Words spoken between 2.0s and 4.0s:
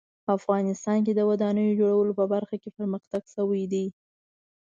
په برخه کې پرمختګ شوی ده